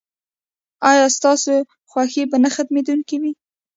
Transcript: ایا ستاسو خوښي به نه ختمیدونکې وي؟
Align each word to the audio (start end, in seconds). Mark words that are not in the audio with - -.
ایا 0.91 1.05
ستاسو 1.17 1.53
خوښي 1.91 2.23
به 2.29 2.37
نه 2.43 2.49
ختمیدونکې 2.55 3.15
وي؟ 3.21 3.31